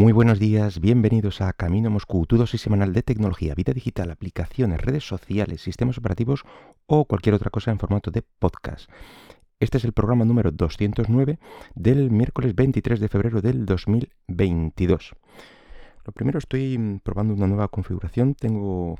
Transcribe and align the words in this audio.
Muy 0.00 0.14
buenos 0.14 0.38
días, 0.38 0.80
bienvenidos 0.80 1.42
a 1.42 1.52
Camino 1.52 1.90
Moscú, 1.90 2.24
tu 2.24 2.38
dosis 2.38 2.62
semanal 2.62 2.94
de 2.94 3.02
tecnología, 3.02 3.54
vida 3.54 3.74
digital, 3.74 4.10
aplicaciones, 4.10 4.80
redes 4.80 5.06
sociales, 5.06 5.60
sistemas 5.60 5.98
operativos 5.98 6.44
o 6.86 7.04
cualquier 7.04 7.34
otra 7.34 7.50
cosa 7.50 7.70
en 7.70 7.78
formato 7.78 8.10
de 8.10 8.22
podcast. 8.22 8.90
Este 9.60 9.76
es 9.76 9.84
el 9.84 9.92
programa 9.92 10.24
número 10.24 10.52
209 10.52 11.38
del 11.74 12.10
miércoles 12.10 12.54
23 12.54 12.98
de 12.98 13.08
febrero 13.10 13.42
del 13.42 13.66
2022. 13.66 15.16
Lo 16.06 16.12
primero 16.12 16.38
estoy 16.38 16.98
probando 17.02 17.34
una 17.34 17.46
nueva 17.46 17.68
configuración, 17.68 18.34
tengo 18.34 18.98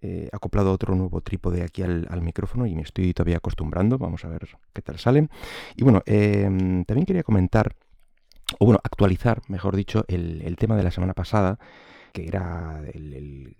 eh, 0.00 0.30
acoplado 0.32 0.72
otro 0.72 0.94
nuevo 0.94 1.20
trípode 1.20 1.62
aquí 1.62 1.82
al, 1.82 2.22
micrófono 2.22 2.64
y 2.64 2.74
me 2.74 2.82
estoy 2.82 3.12
todavía 3.12 3.36
acostumbrando, 3.36 3.98
vamos 3.98 4.24
a 4.24 4.28
ver 4.28 4.48
qué 4.72 4.80
tal 4.80 4.98
sale. 4.98 5.28
Y 5.76 5.84
bueno, 5.84 6.02
em, 6.06 6.86
también 6.86 7.04
quería 7.04 7.22
comentar 7.22 7.76
o 8.58 8.66
bueno, 8.66 8.80
actualizar, 8.82 9.42
mejor 9.48 9.76
dicho, 9.76 10.04
el, 10.08 10.56
tema 10.56 10.76
de 10.76 10.82
la 10.82 10.90
semana 10.90 11.14
pasada, 11.14 11.58
que 12.12 12.26
era 12.26 12.82
el, 12.92 13.56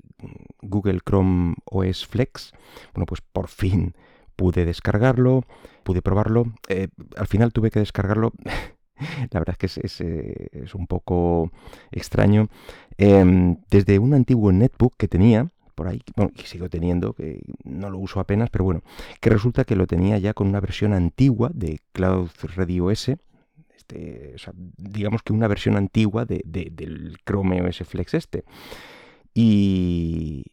Google 0.62 1.00
Chrome 1.04 1.54
OS 1.64 2.06
Flex. 2.06 2.52
Bueno, 2.94 3.06
pues 3.06 3.20
por 3.20 3.48
fin 3.48 3.94
pude 4.36 4.64
descargarlo, 4.64 5.44
pude 5.82 6.02
probarlo. 6.02 6.46
Eh, 6.68 6.88
al 7.16 7.26
final 7.26 7.52
tuve 7.52 7.70
que 7.70 7.80
descargarlo. 7.80 8.32
la 9.30 9.40
verdad 9.40 9.56
es 9.58 9.58
que 9.58 9.80
es, 9.86 10.00
es, 10.00 10.74
un 10.74 10.86
poco 10.86 11.50
extraño. 11.90 12.48
Em, 12.96 13.56
desde 13.70 13.98
un 13.98 14.14
antiguo 14.14 14.52
netbook 14.52 14.94
que 14.96 15.08
tenía, 15.08 15.48
por 15.74 15.88
ahí, 15.88 16.00
bueno, 16.16 16.32
y 16.36 16.42
sigo 16.42 16.68
teniendo, 16.68 17.12
que 17.14 17.40
no 17.64 17.90
lo 17.90 17.98
uso 17.98 18.20
apenas, 18.20 18.50
pero 18.50 18.64
bueno, 18.64 18.82
que 19.20 19.30
resulta 19.30 19.64
que 19.64 19.76
lo 19.76 19.86
tenía 19.86 20.18
ya 20.18 20.32
con 20.32 20.48
una 20.48 20.60
versión 20.60 20.92
antigua 20.92 21.50
de 21.52 21.80
Cloud 21.92 22.30
Ready 22.56 22.80
OS, 22.80 23.10
este, 23.88 24.34
digamos 24.76 25.22
que 25.22 25.32
una 25.32 25.48
versión 25.48 25.76
antigua 25.76 26.24
del 26.24 27.16
Chrome 27.24 27.62
OS 27.62 27.82
Flex 27.84 28.14
este. 28.14 28.44
Y, 29.34 30.44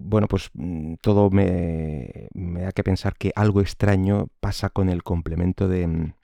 bueno, 0.00 0.28
pues 0.28 0.50
mm, 0.54 0.94
todo 1.00 1.30
me, 1.30 2.28
da 2.34 2.72
que 2.72 2.84
pensar 2.84 3.16
que 3.16 3.32
algo 3.34 3.60
extraño 3.60 4.28
pasa 4.40 4.70
con 4.70 4.88
el 4.88 5.02
complemento 5.02 5.68
de, 5.68 5.86
mm, 5.86 6.14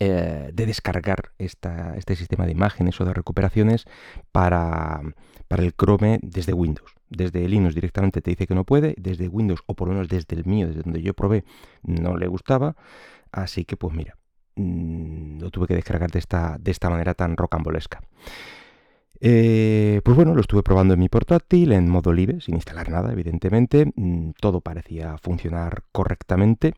eh, 0.00 0.50
de 0.52 0.66
descargar 0.66 1.32
este 1.38 2.16
sistema 2.16 2.46
de 2.46 2.52
imágenes 2.52 3.00
o 3.00 3.04
de 3.04 3.14
recuperaciones 3.14 3.84
para, 4.32 5.00
para 5.48 5.62
el 5.62 5.72
Chrome 5.74 6.18
desde 6.22 6.52
Windows. 6.52 6.92
Desde 7.08 7.48
Linux 7.48 7.74
directamente 7.74 8.20
te 8.20 8.30
dice 8.30 8.46
que 8.46 8.54
no 8.54 8.64
puede, 8.64 8.94
desde 8.98 9.28
Windows 9.28 9.60
o 9.66 9.74
por 9.74 9.88
lo 9.88 9.94
menos 9.94 10.08
desde 10.08 10.34
el 10.34 10.44
mío, 10.44 10.66
desde 10.66 10.82
donde 10.82 11.02
yo 11.02 11.14
probé, 11.14 11.44
no 11.82 12.16
le 12.16 12.26
gustaba. 12.26 12.76
Así 13.30 13.64
que 13.64 13.76
pues 13.76 13.94
mira, 13.94 14.16
Mm, 14.56 15.38
lo 15.40 15.50
tuve 15.50 15.66
que 15.66 15.74
descargar 15.74 16.10
de 16.10 16.18
esta, 16.18 16.56
de 16.58 16.70
esta 16.70 16.90
manera 16.90 17.14
tan 17.14 17.36
rocambolesca. 17.36 18.00
Eh, 19.20 20.00
pues 20.04 20.16
bueno, 20.16 20.34
lo 20.34 20.40
estuve 20.40 20.62
probando 20.62 20.94
en 20.94 21.00
mi 21.00 21.08
portátil 21.08 21.72
en 21.72 21.88
modo 21.88 22.12
libre, 22.12 22.40
sin 22.40 22.54
instalar 22.54 22.90
nada, 22.90 23.12
evidentemente. 23.12 23.92
Mm, 23.94 24.30
todo 24.40 24.60
parecía 24.60 25.16
funcionar 25.18 25.82
correctamente, 25.92 26.74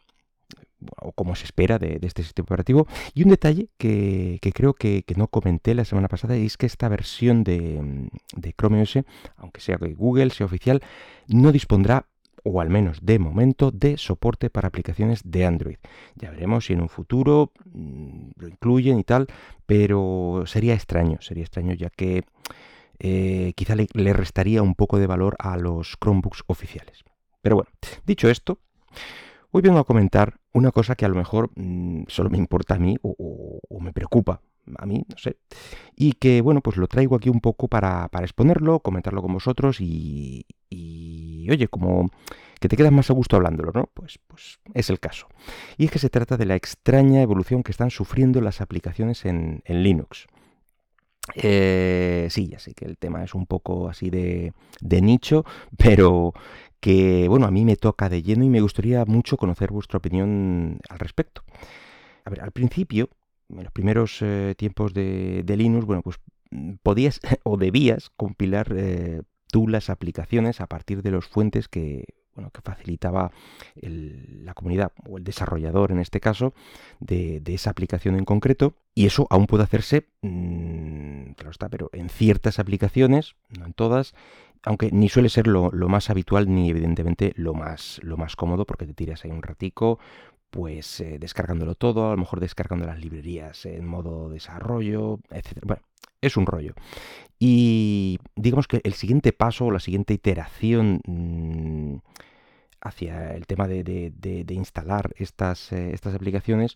o 1.01 1.12
como 1.12 1.34
se 1.37 1.45
espera 1.45 1.79
de, 1.79 1.99
este 2.03 2.23
sistema 2.23 2.45
operativo. 2.47 2.87
Y 3.15 3.23
un 3.23 3.31
detalle 3.31 3.69
que, 3.79 4.39
creo 4.55 4.75
que, 4.75 5.05
no 5.17 5.29
comenté 5.29 5.75
la 5.75 5.84
semana 5.84 6.09
pasada 6.09 6.37
es 6.37 6.56
que 6.56 6.67
esta 6.67 6.89
versión 6.89 7.45
de, 7.45 8.11
de 8.37 8.53
Chrome 8.53 8.83
OS, 8.83 9.01
aunque 9.37 9.61
sea 9.61 9.77
de 9.79 9.95
Google, 9.95 10.31
sea 10.31 10.47
oficial, 10.47 10.83
no 11.29 11.53
dispondrá 11.53 12.08
o 12.44 12.61
al 12.61 12.70
menos 12.70 12.98
de 13.03 13.19
momento, 13.19 13.70
de 13.70 13.97
soporte 13.97 14.50
para 14.50 14.69
aplicaciones 14.69 15.20
de 15.25 15.44
Android. 15.47 15.78
Ya 16.14 16.31
veremos 16.31 16.67
si 16.67 16.72
en 16.72 16.81
un 16.81 16.89
futuro 16.89 17.53
mm, 17.72 18.31
lo 18.36 18.48
incluyen 18.48 18.98
y 18.98 19.05
tal, 19.05 19.27
pero 19.67 20.44
sería 20.47 20.75
extraño, 20.75 21.19
sería 21.20 21.44
extraño 21.44 21.75
ya 21.75 21.91
que 21.91 22.25
eh, 22.98 23.53
quizá 23.55 23.77
le, 23.77 24.12
restaría 24.12 24.62
un 24.62 24.75
poco 24.75 24.98
de 24.98 25.06
valor 25.06 25.36
a 25.39 25.56
los 25.56 25.97
Chromebooks 26.00 26.42
oficiales. 26.47 27.05
Pero 27.42 27.56
bueno, 27.56 27.70
dicho 28.05 28.28
esto, 28.28 28.59
hoy 29.50 29.62
vengo 29.62 29.78
a 29.78 29.84
comentar 29.84 30.41
una 30.53 30.72
cosa 30.72 30.97
que 30.97 31.04
a 31.04 31.09
lo 31.09 31.15
mejor 31.15 31.50
mm, 31.54 32.04
solo 32.09 32.31
me 32.31 32.38
importa 32.38 32.75
a 32.75 32.78
mí 32.78 32.97
o, 33.03 33.60
me 33.81 33.93
preocupa 33.93 34.41
a 34.77 34.87
mí, 34.87 35.05
no 35.09 35.17
sé. 35.17 35.37
Y 35.97 36.12
que, 36.12 36.41
bueno, 36.41 36.61
pues 36.61 36.77
lo 36.77 36.87
traigo 36.87 37.17
aquí 37.17 37.29
un 37.29 37.41
poco 37.41 37.69
para, 37.69 38.09
exponerlo, 38.21 38.81
comentarlo 38.81 39.23
con 39.23 39.33
vosotros 39.33 39.79
y, 39.81 40.45
oye, 41.51 41.69
como 41.69 42.11
que 42.61 42.69
te 42.69 42.77
quedas 42.77 42.93
más 42.93 43.11
a 43.11 43.15
gusto 43.15 43.37
hablándolo, 43.37 43.73
¿no? 43.73 43.89
Pues, 43.95 44.19
pues 44.27 44.59
es 44.75 44.91
el 44.91 45.01
caso. 45.01 45.28
Y 45.77 45.87
es 45.87 45.91
que 45.91 45.99
se 45.99 46.11
trata 46.11 46.37
de 46.37 46.47
la 46.47 46.57
extraña 46.57 47.23
evolución 47.23 47.62
que 47.62 47.73
están 47.73 47.91
sufriendo 47.91 48.41
las 48.41 48.61
aplicaciones 48.61 49.25
en, 49.25 49.62
Linux. 49.67 50.27
Eh, 51.34 52.27
sí, 52.31 52.49
ya 52.49 52.59
sé 52.59 52.73
que 52.75 52.87
el 52.87 52.97
tema 52.97 53.23
es 53.23 53.34
un 53.34 53.47
poco 53.47 53.89
así 53.89 54.09
de, 54.09 54.55
de 54.81 55.03
nicho, 55.03 55.45
pero 55.77 56.33
que, 56.81 57.28
bueno, 57.28 57.47
a 57.47 57.51
mí 57.51 57.65
me 57.65 57.77
toca 57.77 58.09
de 58.09 58.23
lleno 58.23 58.45
y 58.45 58.49
me 58.49 58.61
gustaría 58.61 59.05
mucho 59.05 59.37
conocer 59.37 59.71
vuestra 59.71 59.99
opinión 59.99 60.78
al 60.89 60.99
respecto. 60.99 61.43
A 62.25 62.31
ver, 62.31 62.41
al 62.43 62.53
principio, 62.53 63.09
en 63.48 63.64
los 63.64 63.72
primeros 63.72 64.19
eh, 64.22 64.54
tiempos 64.56 64.94
de, 64.94 65.44
Linux, 65.56 65.86
bueno, 65.86 66.03
pues 66.03 66.16
mm, 66.50 66.75
podías 66.82 67.20
o 67.44 67.56
debías 67.56 68.10
compilar 68.10 68.72
eh, 68.76 69.22
tú 69.50 69.69
las 69.69 69.91
aplicaciones 69.91 70.60
a 70.60 70.66
partir 70.66 71.03
de 71.03 71.10
los 71.10 71.26
fuentes 71.26 71.69
que, 71.69 72.04
bueno, 72.38 72.53
que 72.53 72.60
facilitaba 72.60 73.32
la 73.82 74.54
comunidad 74.54 74.92
o 75.09 75.19
el 75.19 75.25
desarrollador 75.25 75.91
en 75.91 75.98
este 75.98 76.20
caso 76.20 76.54
de, 77.00 77.42
esa 77.47 77.70
aplicación 77.70 78.14
en 78.14 78.25
concreto. 78.25 78.75
Y 78.94 79.06
eso 79.06 79.26
aún 79.31 79.47
puede 79.47 79.65
hacerse, 79.65 80.06
mm, 80.22 81.32
claro 81.32 81.50
está, 81.50 81.69
pero 81.69 81.91
en 81.92 82.09
ciertas 82.09 82.60
aplicaciones, 82.60 83.34
no 83.48 83.66
en 83.66 83.72
todas, 83.72 84.15
aunque 84.62 84.91
ni 84.92 85.09
suele 85.09 85.30
ser 85.30 85.48
lo, 85.48 85.70
más 85.72 86.10
habitual 86.10 86.53
ni 86.54 86.70
evidentemente 86.70 87.32
lo 87.34 87.54
más, 87.54 88.00
lo 88.04 88.16
más 88.16 88.36
cómodo 88.36 88.66
porque 88.66 88.86
te 88.86 88.94
tiras 88.94 89.25
ahí 89.25 89.32
un 89.32 89.42
ratico, 89.42 89.98
pues 90.50 91.00
eh, 91.00 91.19
descargándolo 91.19 91.75
todo, 91.75 92.09
a 92.09 92.10
lo 92.12 92.16
mejor 92.16 92.41
descargando 92.41 92.86
las 92.86 92.98
librerías 92.98 93.66
en 93.66 93.86
modo 93.86 94.28
desarrollo, 94.28 95.20
etc. 95.31 95.59
Bueno, 95.64 95.82
es 96.20 96.36
un 96.36 96.47
rollo. 96.47 96.75
Y 97.38 98.19
digamos 98.34 98.66
que 98.66 98.81
el 98.84 98.94
siguiente 98.94 99.32
paso 99.32 99.66
o 99.66 99.70
la 99.70 99.81
siguiente 99.81 100.14
iteración 100.14 101.00
mm, 101.06 101.97
hacia 102.81 103.34
el 103.34 103.47
tema 103.47 103.69
de, 103.69 104.44
instalar 104.50 105.12
estas, 105.16 105.72
eh, 105.72 105.92
estas 105.92 106.14
aplicaciones 106.14 106.75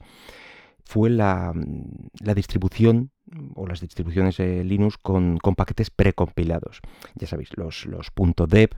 fue 0.84 1.10
la, 1.10 1.52
mm, 1.54 2.08
la, 2.20 2.34
distribución 2.34 3.10
o 3.54 3.66
las 3.66 3.80
distribuciones 3.80 4.36
de 4.36 4.64
Linux 4.64 4.98
con, 4.98 5.38
con 5.38 5.54
paquetes 5.54 5.90
precompilados. 5.90 6.80
Ya 7.14 7.26
sabéis, 7.26 7.50
los, 7.56 7.86
los 7.86 8.12
.deb 8.48 8.70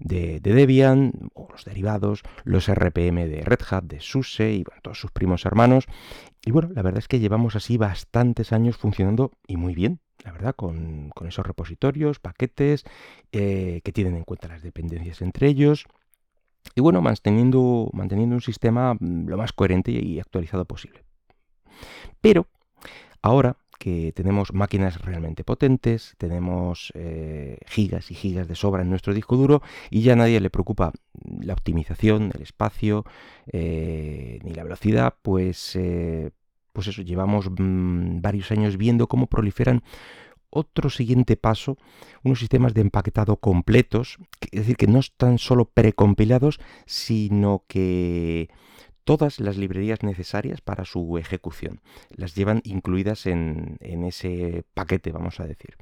de, 0.00 0.40
Debian, 0.40 1.12
o 1.34 1.48
los 1.50 1.64
derivados, 1.64 2.22
los 2.44 2.68
RPM 2.68 3.28
de 3.28 3.42
Red 3.42 3.60
Hat, 3.70 3.84
de 3.84 4.00
SUSE 4.00 4.52
y 4.52 4.64
todos 4.82 4.98
sus 4.98 5.10
primos 5.10 5.46
hermanos. 5.46 5.86
Y 6.44 6.50
bueno, 6.50 6.70
la 6.74 6.82
verdad 6.82 6.98
es 6.98 7.08
que 7.08 7.20
llevamos 7.20 7.54
así 7.54 7.76
bastantes 7.76 8.52
años 8.52 8.76
funcionando 8.76 9.32
y 9.46 9.56
muy 9.56 9.74
bien, 9.74 10.00
la 10.24 10.32
verdad, 10.32 10.54
con, 10.54 11.12
esos 11.26 11.46
repositorios, 11.46 12.18
paquetes 12.18 12.84
eh, 13.32 13.80
que 13.84 13.92
tienen 13.92 14.16
en 14.16 14.24
cuenta 14.24 14.48
las 14.48 14.62
dependencias 14.62 15.22
entre 15.22 15.48
ellos. 15.48 15.84
Y 16.74 16.80
bueno, 16.80 17.00
manteniendo, 17.00 17.90
manteniendo 17.92 18.34
un 18.34 18.42
sistema 18.42 18.94
mm, 18.94 19.28
lo 19.28 19.36
más 19.36 19.52
coherente 19.52 19.92
y 19.92 20.18
actualizado 20.18 20.64
posible. 20.64 21.04
Pero 22.20 22.46
ahora 23.22 23.56
que 23.80 24.12
tenemos 24.12 24.52
máquinas 24.52 25.00
realmente 25.00 25.42
potentes, 25.42 26.14
tenemos 26.18 26.92
eh, 26.94 27.56
gigas 27.66 28.10
y 28.10 28.14
gigas 28.14 28.46
de 28.46 28.54
sobra 28.54 28.82
en 28.82 28.90
nuestro 28.90 29.14
disco 29.14 29.38
duro 29.38 29.62
y 29.88 30.02
ya 30.02 30.12
a 30.12 30.16
nadie 30.16 30.38
le 30.38 30.50
preocupa 30.50 30.92
la 31.40 31.54
optimización, 31.54 32.30
el 32.34 32.42
espacio 32.42 33.06
eh, 33.50 34.38
ni 34.42 34.52
la 34.52 34.64
velocidad, 34.64 35.14
pues, 35.22 35.74
eh, 35.76 36.30
pues 36.74 36.88
eso, 36.88 37.00
llevamos 37.00 37.50
mm, 37.50 38.20
varios 38.20 38.50
años 38.50 38.76
viendo 38.76 39.06
cómo 39.06 39.28
proliferan 39.28 39.82
otro 40.50 40.90
siguiente 40.90 41.38
paso, 41.38 41.78
unos 42.22 42.40
sistemas 42.40 42.74
de 42.74 42.82
empaquetado 42.82 43.36
completos, 43.36 44.18
es 44.52 44.60
decir, 44.60 44.76
que 44.76 44.88
no 44.88 44.98
están 44.98 45.38
solo 45.38 45.64
precompilados, 45.64 46.60
sino 46.84 47.64
que 47.66 48.50
todas 49.04 49.40
las 49.40 49.56
librerías 49.56 50.02
necesarias 50.02 50.60
para 50.60 50.84
su 50.84 51.18
ejecución. 51.18 51.80
Las 52.10 52.34
llevan 52.34 52.60
incluidas 52.64 53.26
en, 53.26 53.78
ese 53.80 54.64
paquete, 54.74 55.12
vamos 55.12 55.40
a 55.40 55.46
decir. 55.46 55.76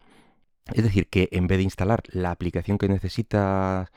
Es 0.73 0.83
decir, 0.83 1.09
que 1.09 1.29
en 1.33 1.47
vez 1.47 1.59
de 1.59 1.65
instalar 1.65 2.03
la 2.09 2.31
aplicación 2.31 2.77
que 2.77 2.89
necesitas 2.89 3.91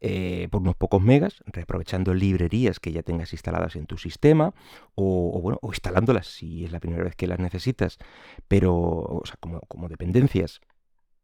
eh, 0.00 0.48
por 0.50 0.60
unos 0.60 0.76
pocos 0.76 1.02
megas, 1.02 1.42
reaprovechando 1.46 2.12
librerías 2.12 2.80
que 2.80 2.92
ya 2.92 3.02
tengas 3.02 3.32
instaladas 3.32 3.76
en 3.76 3.86
tu 3.86 3.96
sistema, 3.96 4.52
o, 4.94 5.40
bueno, 5.40 5.58
o 5.62 5.68
instalándolas 5.68 6.26
si 6.26 6.64
es 6.64 6.72
la 6.72 6.80
primera 6.80 7.02
vez 7.02 7.16
que 7.16 7.26
las 7.26 7.38
necesitas, 7.38 7.98
pero 8.46 8.74
o 8.74 9.22
sea, 9.24 9.36
como, 9.40 9.88
dependencias, 9.88 10.60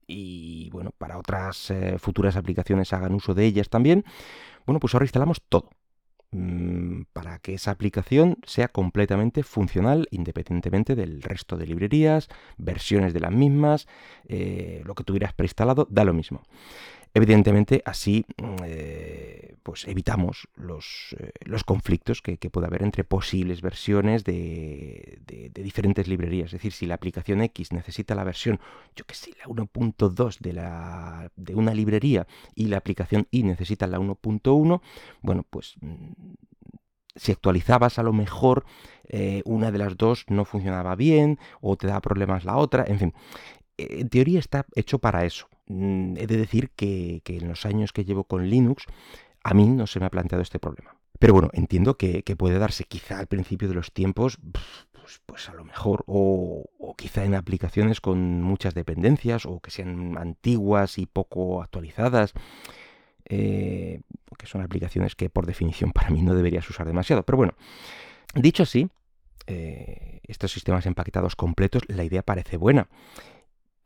y 0.06 0.70
bueno, 0.70 0.90
para 0.96 1.18
otras 1.18 1.70
eh, 1.70 1.98
futuras 1.98 2.36
aplicaciones 2.36 2.92
hagan 2.92 3.14
uso 3.14 3.34
de 3.34 3.44
ellas 3.44 3.68
también, 3.68 4.04
bueno, 4.66 4.80
pues 4.80 4.94
ahora 4.94 5.04
instalamos 5.04 5.42
todo 5.48 5.70
mm, 6.30 6.91
que 7.42 7.54
esa 7.54 7.72
aplicación 7.72 8.38
sea 8.46 8.68
completamente 8.68 9.42
funcional 9.42 10.08
independientemente 10.10 10.94
del 10.94 11.22
resto 11.22 11.56
de 11.56 11.66
librerías, 11.66 12.28
versiones 12.56 13.12
de 13.12 13.20
las 13.20 13.32
mismas, 13.32 13.88
eh, 14.28 14.82
lo 14.84 14.94
que 14.94 15.04
tuvieras 15.04 15.34
preinstalado, 15.34 15.86
da 15.90 16.04
lo 16.04 16.14
mismo. 16.14 16.42
Evidentemente, 17.14 17.82
así 17.84 18.24
mm, 18.38 18.56
eh, 18.64 19.54
pues 19.62 19.86
evitamos 19.86 20.48
los, 20.56 21.14
eh, 21.18 21.32
los 21.44 21.62
conflictos 21.62 22.22
que, 22.22 22.38
puede 22.50 22.66
haber 22.66 22.82
entre 22.82 23.04
posibles 23.04 23.60
versiones 23.60 24.24
de, 24.24 25.20
diferentes 25.52 26.08
librerías. 26.08 26.46
Es 26.46 26.52
decir, 26.52 26.72
si 26.72 26.86
la 26.86 26.94
aplicación 26.94 27.42
X 27.42 27.72
necesita 27.72 28.14
la 28.14 28.24
versión, 28.24 28.60
yo 28.96 29.04
que 29.04 29.14
sé, 29.14 29.32
la 29.38 29.44
1.2 29.44 30.38
de, 30.38 30.52
la, 30.54 31.30
de 31.36 31.54
una 31.54 31.74
librería 31.74 32.26
y 32.54 32.66
la 32.66 32.78
aplicación 32.78 33.26
Y 33.30 33.42
necesita 33.42 33.86
la 33.86 33.98
1.1, 33.98 34.80
bueno, 35.20 35.44
pues 35.48 35.74
mm, 35.82 36.12
si 37.14 37.32
actualizabas 37.32 37.98
a 37.98 38.02
lo 38.02 38.12
mejor 38.12 38.64
eh, 39.08 39.42
una 39.44 39.70
de 39.70 39.78
las 39.78 39.96
dos 39.96 40.24
no 40.28 40.44
funcionaba 40.44 40.94
bien 40.96 41.38
o 41.60 41.76
te 41.76 41.86
da 41.86 42.00
problemas 42.00 42.44
la 42.44 42.56
otra, 42.56 42.84
en 42.86 42.98
fin, 42.98 43.14
en 43.76 44.08
teoría 44.08 44.38
está 44.38 44.66
hecho 44.74 44.98
para 44.98 45.24
eso. 45.24 45.48
Mm, 45.66 46.16
he 46.16 46.26
de 46.26 46.36
decir 46.36 46.70
que, 46.70 47.22
en 47.24 47.48
los 47.48 47.66
años 47.66 47.92
que 47.92 48.04
llevo 48.04 48.24
con 48.24 48.48
Linux, 48.48 48.84
a 49.42 49.54
mí 49.54 49.66
no 49.66 49.86
se 49.86 50.00
me 50.00 50.06
ha 50.06 50.10
planteado 50.10 50.42
este 50.42 50.58
problema. 50.58 50.96
Pero 51.18 51.34
bueno, 51.34 51.50
entiendo 51.52 51.96
que, 51.96 52.22
puede 52.36 52.58
darse 52.58 52.84
quizá 52.84 53.18
al 53.18 53.26
principio 53.26 53.68
de 53.68 53.74
los 53.74 53.92
tiempos, 53.92 54.38
pues, 54.92 55.20
pues, 55.26 55.48
a 55.48 55.54
lo 55.54 55.64
mejor, 55.64 56.04
o, 56.06 56.64
quizá 56.96 57.24
en 57.24 57.34
aplicaciones 57.34 58.00
con 58.00 58.42
muchas 58.42 58.74
dependencias, 58.74 59.46
o 59.46 59.60
que 59.60 59.70
sean 59.70 60.18
antiguas 60.18 60.98
y 60.98 61.06
poco 61.06 61.62
actualizadas, 61.62 62.32
eh, 63.34 64.02
que 64.36 64.46
son 64.46 64.60
aplicaciones 64.60 65.14
que 65.14 65.30
por 65.30 65.46
definición 65.46 65.90
para 65.92 66.10
mí 66.10 66.20
no 66.20 66.34
deberías 66.34 66.68
usar 66.68 66.86
demasiado. 66.86 67.22
Pero 67.22 67.38
bueno, 67.38 67.54
dicho 68.34 68.64
así, 68.64 68.90
eh, 69.46 70.20
estos 70.24 70.52
sistemas 70.52 70.84
empaquetados 70.84 71.34
completos, 71.34 71.82
la 71.88 72.04
idea 72.04 72.22
parece 72.22 72.58
buena. 72.58 72.88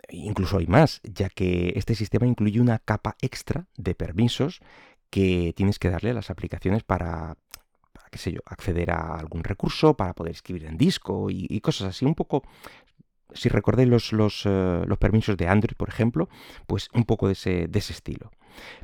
Incluso 0.09 0.59
hay 0.59 0.67
más, 0.67 1.01
ya 1.05 1.29
que 1.29 1.75
este 1.77 1.95
sistema 1.95 2.27
incluye 2.27 2.61
una 2.61 2.81
capa 2.81 3.17
extra 3.21 3.67
de 3.77 3.95
permisos 3.95 4.61
que 5.11 5.53
tienes 5.57 5.79
que 5.79 5.91
darle 5.91 6.11
a 6.11 6.15
las 6.15 6.31
aplicaciones 6.31 6.83
para, 6.83 7.37
qué 8.11 8.19
sé 8.19 8.33
yo, 8.33 8.41
acceder 8.47 8.91
a 8.91 9.15
algún 9.17 9.45
recurso, 9.45 9.97
para 9.97 10.13
poder 10.13 10.33
escribir 10.33 10.65
en 10.65 10.77
disco 10.77 11.29
y, 11.31 11.61
cosas 11.61 11.89
así. 11.89 12.05
Un 12.05 12.17
poco, 12.17 12.43
si 13.33 13.49
recordáis 13.49 13.89
los, 13.89 14.43
eh, 14.45 14.83
los, 14.87 14.99
permisos 14.99 15.37
de 15.37 15.47
Android, 15.47 15.77
por 15.77 15.89
ejemplo, 15.89 16.29
pues 16.67 16.89
un 16.95 17.05
poco 17.05 17.29
de 17.29 17.35
ese, 17.35 17.69
de 17.69 17.79
ese 17.79 17.93
estilo. 17.93 18.33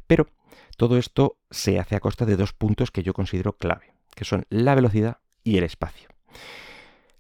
Pero 0.07 0.29
todo 0.77 0.99
esto 0.99 1.39
se 1.51 1.79
hace 1.79 1.97
a 1.97 2.01
costa 2.01 2.27
de 2.27 2.37
dos 2.37 2.53
puntos 2.53 2.91
que 2.91 3.03
yo 3.03 3.15
considero 3.15 3.55
clave, 3.55 3.95
que 4.15 4.25
son 4.25 4.45
la 4.49 4.75
velocidad 4.75 5.19
y 5.45 5.59
el 5.59 5.65
espacio. 5.65 6.09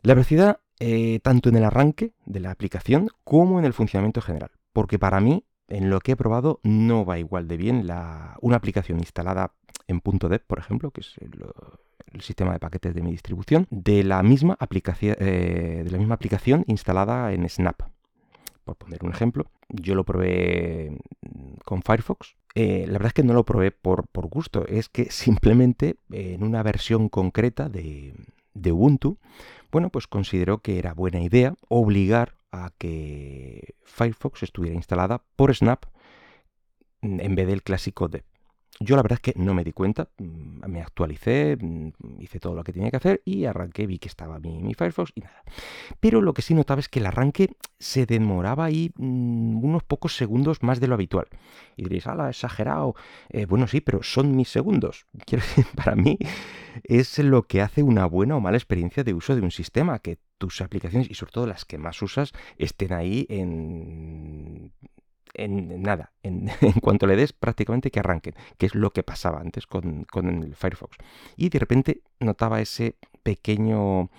La 0.03 0.15
velocidad 0.15 0.61
eh, 0.85 1.21
tanto 1.23 1.49
en 1.49 1.55
el 1.55 1.65
arranque 1.65 2.13
de 2.27 2.41
la 2.41 2.51
aplicación 2.51 3.09
como 3.23 3.61
en 3.61 3.65
el 3.65 3.73
funcionamiento 3.73 4.21
general. 4.21 4.51
Porque 4.73 4.99
para 4.99 5.21
mí, 5.21 5.45
en 5.69 5.91
lo 5.91 6.01
que 6.01 6.13
he 6.13 6.17
probado, 6.17 6.59
no 6.65 7.05
va 7.05 7.21
igual 7.21 7.47
de 7.47 7.57
bien 7.57 7.87
la, 7.87 8.37
una 8.41 8.57
aplicación 8.57 8.99
instalada 8.99 9.55
en 9.87 10.03
.deb, 10.05 10.45
por 10.45 10.59
ejemplo, 10.59 10.91
que 10.91 11.03
es 11.03 11.15
el, 11.19 12.21
sistema 12.21 12.53
de 12.53 12.59
paquetes 12.59 12.95
de 12.95 13.03
mi 13.03 13.13
distribución, 13.13 13.69
de 13.71 14.03
la 14.03 14.23
misma 14.25 14.59
eh, 14.61 15.83
de 15.85 15.91
la 15.91 15.99
misma 15.99 16.17
aplicación 16.17 16.65
instalada 16.67 17.33
en 17.33 17.49
Snap. 17.49 17.83
Por 18.65 18.77
poner 18.77 19.05
un 19.05 19.11
ejemplo, 19.11 19.51
yo 19.69 19.95
lo 19.95 20.05
probé 20.05 20.99
con 21.65 21.83
Firefox. 21.83 22.37
Eh, 22.55 22.85
la 22.87 22.95
verdad 22.95 23.09
es 23.09 23.15
que 23.15 23.25
no 23.25 23.33
lo 23.33 23.45
probé 23.45 23.71
por, 23.71 24.07
por 24.09 24.29
gusto, 24.29 24.67
es 24.67 24.89
que 24.89 25.05
simplemente 25.11 25.97
en 26.11 26.43
una 26.43 26.63
versión 26.63 27.09
concreta 27.09 27.69
de, 27.69 28.15
de 28.55 28.73
Ubuntu, 28.73 29.19
bueno, 29.71 29.89
pues 29.89 30.07
consideró 30.07 30.59
que 30.59 30.79
era 30.79 30.93
buena 30.93 31.21
idea 31.21 31.55
obligar 31.69 32.37
a 32.53 32.71
que 32.77 33.75
Firefox 33.85 34.43
estuviera 34.43 34.77
instalada 34.77 35.23
por 35.37 35.55
Snap 35.55 35.87
en 37.01 37.35
vez 37.35 37.47
del 37.47 37.63
clásico 37.63 38.09
de 38.09 38.23
yo 38.81 38.97
la 38.97 39.03
verdad 39.03 39.21
es 39.23 39.33
que 39.33 39.39
no 39.39 39.55
me 39.55 39.65
di 39.65 39.73
cuenta, 39.73 40.09
mm, 40.19 40.67
me 40.67 40.81
actualicé, 40.81 41.57
mm, 41.61 42.21
hice 42.21 42.41
todo 42.41 42.55
lo 42.55 42.65
que 42.65 42.73
tenía 42.73 42.91
que 42.91 42.97
hacer 42.97 43.23
y 43.25 43.45
arranqué, 43.45 43.87
vi 43.87 43.99
que 43.99 44.09
estaba 44.09 44.39
mi, 44.39 44.75
Firefox 44.75 45.13
y 45.15 45.21
nada. 45.21 45.43
Pero 46.01 46.21
lo 46.21 46.35
que 46.35 46.43
sí 46.43 46.55
notaba 46.55 46.81
es 46.81 46.89
que 46.89 47.01
el 47.01 47.07
arranque 47.07 47.51
se 47.79 48.07
demoraba 48.07 48.65
ahí 48.65 48.93
mm, 48.97 49.65
unos 49.65 49.83
pocos 49.83 50.17
segundos 50.17 50.63
más 50.63 50.81
de 50.81 50.89
lo 50.89 50.95
habitual. 50.95 51.27
Y 51.77 51.85
diréis, 51.85 52.07
ala, 52.07 52.31
exagerado. 52.31 52.95
Eh, 53.29 53.47
bueno, 53.47 53.67
sí, 53.67 53.81
pero 53.81 54.03
son 54.03 54.35
mis 54.37 54.49
segundos. 54.49 55.07
Quiero 55.27 55.45
decir, 55.45 55.67
para 55.77 55.95
mí 55.95 56.19
es 56.85 57.19
lo 57.19 57.43
que 57.45 57.61
hace 57.61 57.83
una 57.83 58.07
buena 58.07 58.37
o 58.37 58.41
mala 58.41 58.57
experiencia 58.57 59.05
de 59.05 59.15
uso 59.15 59.37
de 59.37 59.43
un 59.43 59.51
sistema, 59.51 59.99
que 59.99 60.19
tus 60.39 60.61
aplicaciones 60.61 61.09
y 61.11 61.15
sobre 61.15 61.33
todo 61.33 61.47
las 61.47 61.65
que 61.65 61.79
más 61.79 62.03
usas 62.03 62.33
estén 62.59 62.93
ahí 62.93 63.27
en 63.29 64.73
en 65.35 65.83
nada, 65.83 66.13
en, 66.23 66.49
cuanto 66.83 67.07
le 67.07 67.17
des 67.17 67.33
prácticamente 67.33 67.91
que 67.91 68.01
arranquen, 68.01 68.35
que 68.59 68.67
es 68.67 68.75
lo 68.75 68.93
que 68.93 69.03
pasaba 69.03 69.41
antes 69.41 69.67
con, 69.67 70.07
el 70.15 70.55
Firefox. 70.55 70.97
Y 71.37 71.49
de 71.49 71.59
repente 71.59 72.03
notaba 72.21 72.61
ese 72.61 72.97
pequeño, 73.23 74.11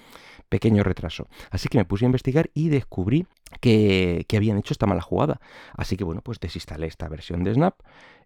pequeño 0.50 0.84
retraso. 0.84 1.28
Así 1.52 1.70
que 1.70 1.78
me 1.78 1.86
puse 1.86 2.06
a 2.06 2.08
investigar 2.08 2.50
y 2.54 2.70
descubrí 2.70 3.28
que, 3.60 4.26
habían 4.36 4.58
hecho 4.58 4.74
esta 4.74 4.88
mala 4.88 5.02
jugada. 5.02 5.40
Así 5.76 5.98
que 5.98 6.04
bueno, 6.04 6.22
pues 6.22 6.40
desinstalé 6.40 6.88
esta 6.88 7.08
versión 7.08 7.44
de 7.44 7.54
Snap. 7.54 7.80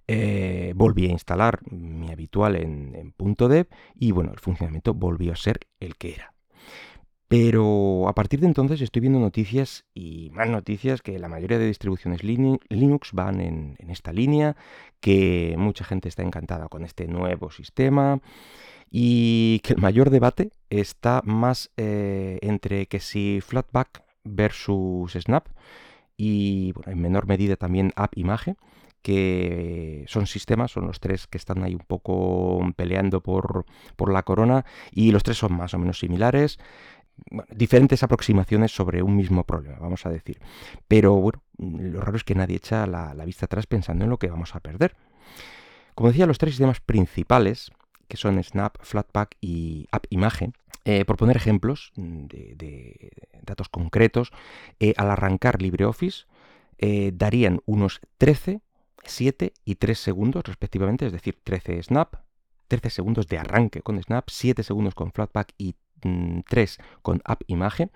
Eh, 0.09 0.71
volví 0.75 1.07
a 1.07 1.11
instalar 1.11 1.59
mi 1.69 2.11
habitual 2.11 2.55
en, 2.55 3.13
en 3.17 3.35
.deb 3.49 3.67
y 3.95 4.11
bueno, 4.11 4.31
el 4.31 4.39
funcionamiento 4.39 4.93
volvió 4.93 5.33
a 5.33 5.35
ser 5.35 5.59
el 5.81 5.97
que 5.97 6.13
era. 6.13 6.36
Pero 7.27 8.07
a 8.07 8.15
partir 8.15 8.39
de 8.39 8.47
entonces 8.47 8.79
estoy 8.79 9.01
viendo 9.01 9.19
noticias 9.19 9.83
y 9.93 10.29
más 10.31 10.47
noticias 10.47 11.01
que 11.01 11.19
la 11.19 11.27
mayoría 11.27 11.59
de 11.59 11.67
distribuciones 11.67 12.23
Linux 12.23 13.11
van 13.11 13.41
en, 13.41 13.75
esta 13.89 14.13
línea, 14.13 14.55
que 15.01 15.55
mucha 15.57 15.83
gente 15.83 16.07
está 16.07 16.23
encantada 16.23 16.69
con 16.69 16.85
este 16.85 17.07
nuevo 17.07 17.51
sistema 17.51 18.21
y 18.89 19.59
que 19.59 19.73
el 19.73 19.81
mayor 19.81 20.09
debate 20.09 20.51
está 20.69 21.21
más 21.25 21.69
eh, 21.75 22.39
entre 22.41 22.85
que 22.85 23.01
si 23.01 23.41
Flatpak 23.41 24.03
versus 24.23 25.11
Snap 25.13 25.47
y 26.15 26.71
bueno, 26.71 26.93
en 26.93 27.01
menor 27.01 27.27
medida 27.27 27.57
también 27.57 27.91
App 27.97 28.17
Image 28.17 28.55
que 29.01 30.03
son 30.07 30.27
sistemas, 30.27 30.71
son 30.71 30.87
los 30.87 30.99
tres 30.99 31.27
que 31.27 31.37
están 31.37 31.63
ahí 31.63 31.73
un 31.73 31.85
poco 31.87 32.59
peleando 32.75 33.21
por, 33.21 33.65
por 33.95 34.11
la 34.11 34.23
corona 34.23 34.65
y 34.91 35.11
los 35.11 35.23
tres 35.23 35.37
son 35.37 35.53
más 35.55 35.73
o 35.73 35.77
menos 35.77 35.99
similares 35.99 36.59
diferentes 37.49 38.03
aproximaciones 38.03 38.71
sobre 38.71 39.01
un 39.03 39.15
mismo 39.15 39.43
problema, 39.43 39.77
vamos 39.79 40.05
a 40.05 40.09
decir. 40.09 40.39
Pero 40.87 41.15
bueno, 41.15 41.41
lo 41.57 42.01
raro 42.01 42.17
es 42.17 42.23
que 42.23 42.35
nadie 42.35 42.57
echa 42.57 42.87
la, 42.87 43.13
vista 43.25 43.45
atrás 43.45 43.67
pensando 43.67 44.03
en 44.03 44.09
lo 44.09 44.17
que 44.17 44.27
vamos 44.27 44.55
a 44.55 44.59
perder. 44.59 44.95
Como 45.95 46.09
decía, 46.09 46.25
los 46.25 46.37
tres 46.37 46.53
sistemas 46.53 46.79
principales, 46.79 47.71
que 48.07 48.17
son 48.17 48.41
Snap, 48.43 48.77
Flatpak 48.81 49.35
y 49.41 49.87
App 49.91 50.05
Imagen, 50.09 50.53
eh, 50.85 51.03
por 51.03 51.17
poner 51.17 51.35
ejemplos 51.35 51.91
de, 51.95 53.11
datos 53.41 53.67
concretos, 53.67 54.31
eh, 54.79 54.93
al 54.95 55.11
arrancar 55.11 55.61
LibreOffice 55.61 56.25
eh, 56.77 57.11
darían 57.13 57.61
unos 57.65 57.99
13, 58.19 58.61
7 59.03 59.53
y 59.65 59.75
3 59.75 59.99
segundos 59.99 60.43
respectivamente, 60.45 61.05
es 61.05 61.11
decir, 61.11 61.37
13 61.43 61.83
Snap, 61.83 62.15
13 62.67 62.89
segundos 62.89 63.27
de 63.27 63.37
arranque 63.37 63.81
con 63.81 64.01
Snap, 64.01 64.29
7 64.29 64.63
segundos 64.63 64.93
con 64.93 65.11
Flatpak 65.11 65.53
y 65.57 65.75
3 66.01 66.77
con 67.01 67.21
app 67.25 67.41
imagen. 67.47 67.91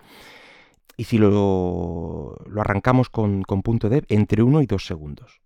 Y 0.96 1.04
si 1.04 1.18
lo, 1.18 2.36
lo 2.46 2.60
arrancamos 2.60 3.08
con, 3.08 3.42
con, 3.42 3.62
punto 3.62 3.88
dev, 3.88 4.04
entre 4.08 4.42
1 4.42 4.62
y 4.62 4.66
2 4.66 4.84
segundos 4.84 5.42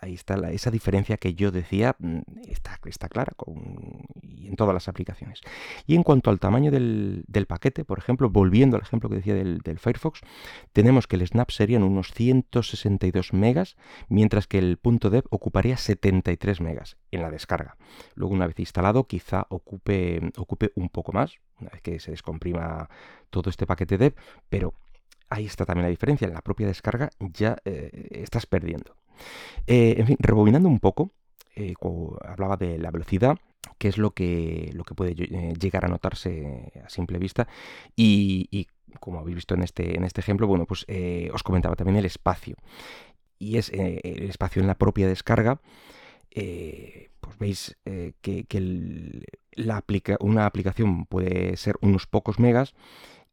ahí 0.00 0.14
está 0.14 0.34
esa 0.50 0.70
diferencia 0.70 1.16
que 1.16 1.34
yo 1.34 1.50
decía, 1.50 1.96
mm, 1.98 2.18
está, 2.48 2.78
está 2.84 3.08
clara 3.08 3.32
y 4.22 4.46
en 4.46 4.56
todas 4.56 4.74
las 4.74 4.88
aplicaciones. 4.88 5.40
Y 5.86 5.94
en 5.94 6.02
cuanto 6.02 6.30
al 6.30 6.38
tamaño 6.38 6.70
del, 6.70 7.24
paquete, 7.46 7.84
por 7.84 7.98
ejemplo, 7.98 8.30
volviendo 8.30 8.76
al 8.76 8.82
ejemplo 8.82 9.08
que 9.08 9.16
decía 9.16 9.34
del, 9.34 9.78
Firefox, 9.78 10.20
tenemos 10.72 11.06
que 11.06 11.16
el 11.16 11.26
Snap 11.26 11.50
serían 11.50 11.82
unos 11.82 12.12
162 12.12 13.32
megas, 13.32 13.76
mientras 14.08 14.46
que 14.46 14.58
el 14.58 14.76
punto 14.76 15.10
.dev 15.10 15.24
ocuparía 15.30 15.76
73 15.76 16.60
megas 16.60 16.96
en 17.10 17.22
la 17.22 17.30
descarga. 17.30 17.76
Luego, 18.14 18.34
una 18.34 18.46
vez 18.46 18.58
instalado, 18.58 19.04
quizá 19.04 19.46
ocupe, 19.50 20.20
ocupe 20.36 20.72
un 20.74 20.88
poco 20.88 21.12
más, 21.12 21.36
una 21.60 21.70
vez 21.70 21.82
que 21.82 22.00
se 22.00 22.10
descomprima 22.10 22.88
todo 23.30 23.50
este 23.50 23.66
paquete 23.66 23.98
dev, 23.98 24.14
pero 24.48 24.74
ahí 25.30 25.46
está 25.46 25.64
también 25.64 25.84
la 25.84 25.90
diferencia. 25.90 26.26
En 26.26 26.34
la 26.34 26.42
propia 26.42 26.66
descarga 26.66 27.10
ya 27.18 27.56
eh, 27.64 28.08
estás 28.10 28.46
perdiendo. 28.46 28.96
Eh, 29.66 29.96
en 29.98 30.06
fin, 30.06 30.16
rebobinando 30.18 30.68
un 30.68 30.80
poco, 30.80 31.10
eh, 31.56 31.74
hablaba 32.24 32.56
de 32.56 32.78
la 32.78 32.90
velocidad, 32.90 33.36
que 33.78 33.88
es 33.88 33.98
lo 33.98 34.12
que, 34.12 34.70
lo 34.74 34.84
que 34.84 34.94
puede 34.94 35.14
llegar 35.14 35.84
a 35.84 35.88
notarse 35.88 36.72
a 36.84 36.88
simple 36.88 37.18
vista. 37.18 37.48
Y, 37.96 38.68
como 39.00 39.20
habéis 39.20 39.36
visto 39.36 39.54
en 39.54 39.62
este, 39.62 39.96
en 39.96 40.04
este 40.04 40.20
ejemplo, 40.20 40.46
bueno, 40.46 40.64
pues 40.66 40.86
os 41.32 41.42
comentaba 41.42 41.76
también 41.76 41.96
el 41.96 42.06
espacio. 42.06 42.56
Y 43.38 43.58
es 43.58 43.70
el 43.70 44.28
espacio 44.28 44.62
en 44.62 44.68
la 44.68 44.76
propia 44.76 45.06
descarga. 45.06 45.60
pues 46.30 47.38
veis 47.38 47.76
que, 48.20 48.46
el, 48.50 49.26
una 50.20 50.46
aplicación 50.46 51.06
puede 51.06 51.56
ser 51.56 51.76
unos 51.80 52.06
pocos 52.06 52.38
megas 52.40 52.74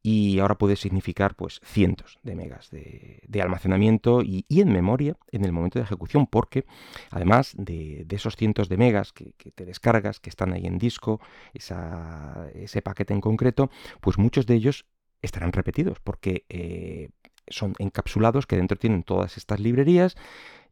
y 0.07 0.37
ahora 0.37 0.53
puede 0.53 0.75
significar 0.75 1.33
pues 1.33 1.59
cientos 1.65 2.19
de 2.21 2.35
megas 2.35 2.69
de, 2.69 3.41
almacenamiento 3.41 4.21
y, 4.21 4.45
en 4.49 4.71
memoria 4.71 5.17
en 5.31 5.43
el 5.43 5.51
momento 5.51 5.79
de 5.79 5.85
ejecución 5.85 6.27
porque 6.27 6.65
además 7.09 7.55
de, 7.57 8.05
esos 8.11 8.35
cientos 8.35 8.69
de 8.69 8.77
megas 8.77 9.13
que, 9.13 9.33
te 9.55 9.65
descargas 9.65 10.19
que 10.19 10.29
están 10.29 10.53
ahí 10.53 10.67
en 10.67 10.77
disco 10.77 11.19
ese 11.55 12.83
paquete 12.83 13.15
en 13.15 13.21
concreto 13.21 13.71
pues 13.99 14.19
muchos 14.19 14.45
de 14.45 14.53
ellos 14.53 14.85
estarán 15.23 15.51
repetidos 15.51 15.99
porque 15.99 16.45
eh, 16.49 17.09
son 17.47 17.73
encapsulados 17.79 18.45
que 18.45 18.57
dentro 18.57 18.77
tienen 18.77 19.01
todas 19.01 19.37
estas 19.37 19.59
librerías 19.59 20.15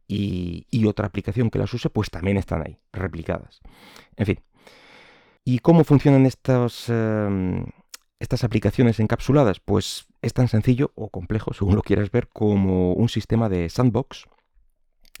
y, 0.06 0.86
otra 0.86 1.08
aplicación 1.08 1.50
que 1.50 1.58
las 1.58 1.74
use 1.74 1.90
pues 1.90 2.08
también 2.08 2.36
están 2.36 2.62
ahí 2.64 2.78
replicadas. 2.92 3.62
En 4.16 4.26
fin. 4.26 4.38
¿Y 5.44 5.58
cómo 5.60 5.82
funcionan 5.82 6.26
estos, 6.26 6.88
em, 6.88 7.64
estas 8.20 8.44
aplicaciones 8.44 9.00
encapsuladas? 9.00 9.60
Pues 9.60 10.06
es 10.22 10.32
tan 10.32 10.48
sencillo 10.48 10.92
o 10.94 11.10
complejo, 11.10 11.52
según 11.54 11.76
lo 11.76 11.82
quieras 11.82 12.10
ver, 12.10 12.28
como 12.28 12.92
un 12.92 13.08
sistema 13.08 13.48
de 13.48 13.68
sandbox, 13.68 14.26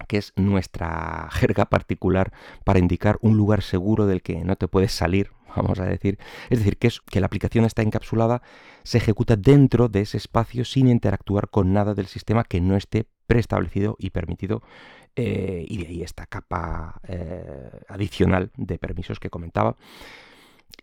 que 0.08 0.18
es 0.18 0.32
nuestra 0.36 1.28
jerga 1.32 1.66
particular 1.66 2.32
para 2.64 2.78
indicar 2.78 3.18
un 3.20 3.36
lugar 3.36 3.62
seguro 3.62 4.06
del 4.06 4.22
que 4.22 4.44
no 4.44 4.56
te 4.56 4.68
puedes 4.68 4.92
salir, 4.92 5.30
vamos 5.56 5.78
a 5.80 5.84
decir. 5.84 6.18
Es 6.50 6.58
decir, 6.58 6.78
que, 6.78 6.88
es, 6.88 7.00
que 7.00 7.20
la 7.20 7.26
aplicación 7.26 7.64
está 7.64 7.82
encapsulada, 7.82 8.42
se 8.82 8.98
ejecuta 8.98 9.36
dentro 9.36 9.88
de 9.88 10.00
ese 10.00 10.16
espacio 10.16 10.64
sin 10.64 10.88
interactuar 10.88 11.48
con 11.48 11.72
nada 11.72 11.94
del 11.94 12.06
sistema 12.06 12.44
que 12.44 12.60
no 12.60 12.76
esté 12.76 13.06
preestablecido 13.26 13.96
y 13.98 14.10
permitido. 14.10 14.62
Eh, 15.16 15.64
y 15.68 15.78
de 15.78 15.86
ahí 15.86 16.02
esta 16.02 16.26
capa 16.26 17.00
eh, 17.06 17.70
adicional 17.88 18.50
de 18.56 18.78
permisos 18.78 19.20
que 19.20 19.30
comentaba 19.30 19.76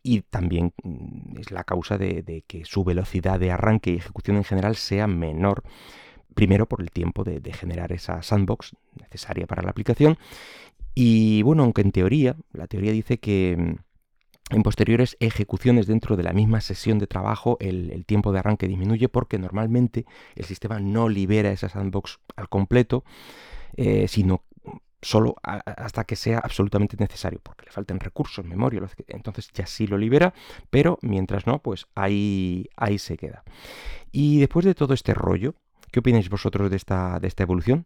y 0.03 0.21
también 0.21 0.73
mm, 0.83 1.39
es 1.39 1.51
la 1.51 1.63
causa 1.63 1.97
de, 1.97 2.43
que 2.47 2.65
su 2.65 2.83
velocidad 2.83 3.39
de 3.39 3.51
arranque 3.51 3.91
y 3.91 3.97
ejecución 3.97 4.37
en 4.37 4.43
general 4.43 4.75
sea 4.75 5.07
menor. 5.07 5.63
Primero 6.33 6.65
por 6.67 6.81
el 6.81 6.91
tiempo 6.91 7.23
de, 7.23 7.41
generar 7.53 7.91
esa 7.91 8.23
sandbox 8.23 8.75
necesaria 8.99 9.47
para 9.47 9.61
la 9.61 9.71
aplicación. 9.71 10.17
Y 10.95 11.41
bueno, 11.43 11.63
aunque 11.63 11.81
en 11.81 11.91
teoría, 11.91 12.35
la 12.53 12.67
teoría 12.67 12.91
dice 12.91 13.19
que 13.19 13.55
mm, 13.57 14.55
en 14.55 14.63
posteriores 14.63 15.17
ejecuciones 15.19 15.87
dentro 15.87 16.17
de 16.17 16.23
la 16.23 16.33
misma 16.33 16.61
sesión 16.61 16.99
de 16.99 17.07
trabajo 17.07 17.57
el, 17.61 18.05
tiempo 18.05 18.31
de 18.31 18.39
arranque 18.39 18.67
disminuye 18.67 19.07
porque 19.07 19.39
normalmente 19.39 20.05
el 20.35 20.45
sistema 20.45 20.79
no 20.79 21.07
libera 21.09 21.51
esa 21.51 21.69
sandbox 21.69 22.19
al 22.35 22.49
completo, 22.49 23.03
eh, 23.77 24.07
sino 24.07 24.43
solo 25.01 25.35
hasta 25.43 26.03
que 26.03 26.15
sea 26.15 26.39
absolutamente 26.39 26.95
necesario, 26.97 27.39
porque 27.41 27.65
le 27.65 27.71
falten 27.71 27.99
recursos, 27.99 28.45
memoria, 28.45 28.81
entonces 29.07 29.49
ya 29.53 29.65
sí 29.65 29.87
lo 29.87 29.97
libera, 29.97 30.33
pero 30.69 30.99
mientras 31.01 31.47
no, 31.47 31.59
pues 31.59 31.87
ahí, 31.95 32.69
ahí 32.75 32.99
se 32.99 33.17
queda. 33.17 33.43
Y 34.11 34.39
después 34.39 34.65
de 34.65 34.75
todo 34.75 34.93
este 34.93 35.13
rollo, 35.13 35.55
¿qué 35.91 35.99
opináis 35.99 36.29
vosotros 36.29 36.69
de 36.69 36.77
esta, 36.77 37.19
de 37.19 37.27
esta 37.27 37.43
evolución? 37.43 37.85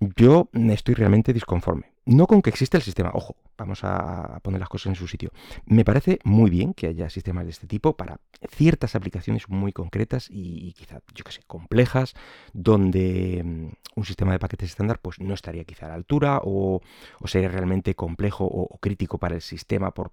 Yo 0.00 0.48
estoy 0.52 0.94
realmente 0.94 1.32
disconforme. 1.32 1.92
No 2.08 2.26
con 2.26 2.40
que 2.40 2.48
exista 2.48 2.78
el 2.78 2.82
sistema, 2.82 3.10
ojo, 3.12 3.36
vamos 3.58 3.80
a 3.82 4.40
poner 4.42 4.60
las 4.60 4.70
cosas 4.70 4.86
en 4.86 4.94
su 4.94 5.06
sitio. 5.06 5.30
Me 5.66 5.84
parece 5.84 6.20
muy 6.24 6.48
bien 6.48 6.72
que 6.72 6.86
haya 6.86 7.10
sistemas 7.10 7.44
de 7.44 7.50
este 7.50 7.66
tipo 7.66 7.98
para 7.98 8.18
ciertas 8.48 8.94
aplicaciones 8.94 9.50
muy 9.50 9.74
concretas 9.74 10.26
y, 10.30 10.72
quizá, 10.72 11.00
yo 11.14 11.22
qué 11.22 11.32
sé, 11.32 11.42
complejas, 11.46 12.14
donde 12.54 13.42
mm, 13.44 13.68
un 13.96 14.04
sistema 14.06 14.32
de 14.32 14.38
paquetes 14.38 14.70
estándar 14.70 15.00
pues 15.00 15.20
no 15.20 15.34
estaría 15.34 15.64
quizá 15.64 15.84
a 15.84 15.88
la 15.90 15.96
altura 15.96 16.40
o, 16.42 16.80
sería 17.26 17.50
realmente 17.50 17.94
complejo 17.94 18.46
o, 18.46 18.78
crítico 18.78 19.18
para 19.18 19.34
el 19.34 19.42
sistema 19.42 19.92
por 19.92 20.12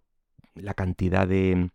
la 0.55 0.73
cantidad 0.73 1.25
de, 1.25 1.69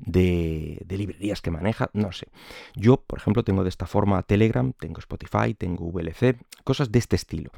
de, 0.00 0.84
librerías 0.88 1.42
que 1.42 1.52
maneja, 1.52 1.90
no 1.92 2.10
sé. 2.10 2.26
Yo, 2.74 2.96
por 2.96 3.20
ejemplo, 3.20 3.44
tengo 3.44 3.62
de 3.62 3.68
esta 3.68 3.86
forma 3.86 4.20
Telegram, 4.24 4.72
tengo 4.72 4.98
Spotify, 4.98 5.54
tengo 5.54 5.84
VLC, 5.92 6.36
cosas 6.64 6.90
de 6.90 6.98
este 6.98 7.14
estilo. 7.14 7.50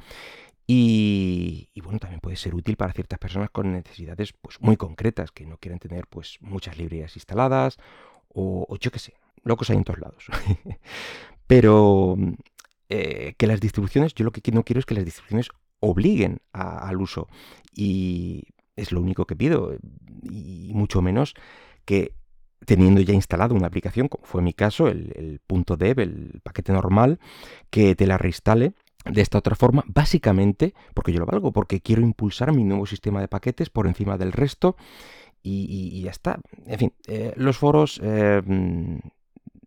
Y, 0.65 1.69
bueno, 1.83 1.99
también 1.99 2.21
puede 2.21 2.37
ser 2.37 2.55
útil 2.55 2.77
para 2.77 2.93
ciertas 2.93 3.19
personas 3.19 3.49
con 3.49 3.73
necesidades 3.73 4.33
pues, 4.33 4.61
muy 4.61 4.77
concretas, 4.77 5.31
que 5.31 5.45
no 5.45 5.57
quieren 5.57 5.79
tener 5.79 6.07
pues, 6.07 6.37
muchas 6.39 6.77
librerías 6.77 7.15
instaladas 7.15 7.77
o, 8.29 8.77
yo 8.79 8.91
qué 8.91 8.99
sé, 8.99 9.13
locos 9.43 9.69
hay 9.69 9.77
en 9.77 9.83
todos 9.83 9.99
lados. 9.99 10.25
Pero 11.47 12.15
eh, 12.89 13.35
que 13.37 13.47
las 13.47 13.59
distribuciones, 13.59 14.13
yo 14.13 14.23
lo 14.23 14.31
que 14.31 14.51
no 14.51 14.63
quiero 14.63 14.79
es 14.79 14.85
que 14.85 14.95
las 14.95 15.05
distribuciones 15.05 15.49
obliguen 15.79 16.39
al 16.53 17.01
uso. 17.01 17.27
Y 17.75 18.43
es 18.75 18.91
lo 18.91 19.01
único 19.01 19.25
que 19.25 19.35
pido. 19.35 19.75
Y 20.23 20.71
mucho 20.73 21.01
menos 21.01 21.35
que 21.85 22.13
teniendo 22.65 23.01
ya 23.01 23.13
instalado 23.13 23.55
una 23.55 23.67
aplicación, 23.67 24.07
como 24.07 24.25
fue 24.25 24.41
mi 24.41 24.53
caso, 24.53 24.87
el, 24.87 25.11
el 25.15 25.41
punto 25.45 25.75
.dev, 25.75 25.99
el 25.99 26.39
paquete 26.41 26.71
normal, 26.71 27.19
que 27.69 27.93
te 27.95 28.07
la 28.07 28.17
reinstale 28.17 28.73
de 29.05 29.21
esta 29.21 29.37
otra 29.37 29.55
forma, 29.55 29.83
básicamente 29.87 30.73
porque 30.93 31.11
yo 31.11 31.19
lo 31.19 31.25
valgo, 31.25 31.51
porque 31.51 31.81
quiero 31.81 32.01
impulsar 32.01 32.53
mi 32.53 32.63
nuevo 32.63 32.85
sistema 32.85 33.21
de 33.21 33.27
paquetes 33.27 33.69
por 33.69 33.87
encima 33.87 34.17
del 34.17 34.31
resto 34.31 34.75
y, 35.43 36.01
ya 36.01 36.11
está. 36.11 36.39
En 36.65 36.79
fin, 36.79 36.93
eh, 37.07 37.33
los 37.35 37.57
foros 37.57 37.99
eh, 38.01 38.41
mm, 38.45 38.97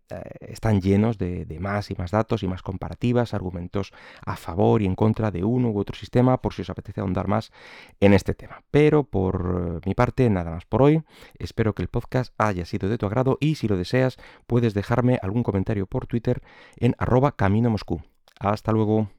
eh, 0.09 0.21
están 0.39 0.81
llenos 0.81 1.19
de, 1.19 1.45
más 1.59 1.91
y 1.91 1.95
más 1.95 2.09
datos 2.09 2.41
y 2.41 2.47
más 2.47 2.63
comparativas, 2.63 3.35
argumentos 3.35 3.93
a 4.25 4.37
favor 4.37 4.81
y 4.81 4.85
en 4.85 4.95
contra 4.95 5.29
de 5.29 5.43
uno 5.43 5.69
u 5.69 5.79
otro 5.79 5.95
sistema, 5.95 6.41
por 6.41 6.53
si 6.53 6.63
os 6.63 6.69
apetece 6.71 7.01
ahondar 7.01 7.27
más 7.27 7.51
en 7.99 8.13
este 8.13 8.33
tema. 8.33 8.63
Pero 8.71 9.03
por 9.03 9.85
mi 9.85 9.93
parte, 9.93 10.29
nada 10.31 10.51
más 10.51 10.65
por 10.65 10.81
hoy. 10.81 11.03
Espero 11.37 11.75
que 11.75 11.83
el 11.83 11.89
podcast 11.89 12.33
haya 12.39 12.65
sido 12.65 12.89
de 12.89 12.97
tu 12.97 13.05
agrado 13.05 13.37
y 13.39 13.55
si 13.55 13.67
lo 13.67 13.77
deseas, 13.77 14.17
puedes 14.47 14.73
dejarme 14.73 15.19
algún 15.21 15.43
comentario 15.43 15.85
por 15.85 16.07
Twitter 16.07 16.41
en 16.77 16.95
arroba 16.97 17.35
camino 17.35 17.69
Moscú. 17.69 18.01
Hasta 18.39 18.71
luego. 18.71 19.09